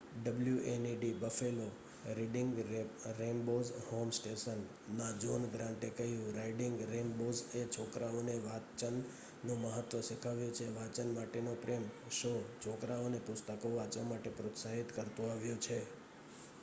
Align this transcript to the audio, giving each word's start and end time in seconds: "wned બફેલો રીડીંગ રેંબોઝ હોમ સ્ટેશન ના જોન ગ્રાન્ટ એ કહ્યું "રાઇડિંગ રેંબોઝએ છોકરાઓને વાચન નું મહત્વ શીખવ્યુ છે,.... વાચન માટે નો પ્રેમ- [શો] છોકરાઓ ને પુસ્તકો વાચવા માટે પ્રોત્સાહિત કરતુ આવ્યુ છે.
"wned 0.25 0.85
બફેલો 1.21 1.65
રીડીંગ 2.11 2.53
રેંબોઝ 3.17 3.67
હોમ 3.87 4.07
સ્ટેશન 4.11 4.61
ના 4.93 5.09
જોન 5.21 5.45
ગ્રાન્ટ 5.51 5.83
એ 5.83 5.97
કહ્યું 5.97 6.33
"રાઇડિંગ 6.35 6.75
રેંબોઝએ 6.89 7.43
છોકરાઓને 7.69 8.35
વાચન 8.41 8.95
નું 9.43 9.59
મહત્વ 9.59 10.01
શીખવ્યુ 10.01 10.51
છે,.... 10.53 10.65
વાચન 10.71 11.07
માટે 11.11 11.39
નો 11.41 11.53
પ્રેમ- 11.59 11.83
[શો] 12.17 12.33
છોકરાઓ 12.63 13.07
ને 13.09 13.19
પુસ્તકો 13.21 13.67
વાચવા 13.75 14.09
માટે 14.09 14.29
પ્રોત્સાહિત 14.35 14.89
કરતુ 14.91 15.21
આવ્યુ 15.27 15.57
છે. 15.61 15.79